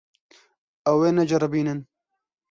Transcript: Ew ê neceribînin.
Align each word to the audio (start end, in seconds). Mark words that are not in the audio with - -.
Ew 0.91 0.99
ê 1.07 1.09
neceribînin. 1.13 1.79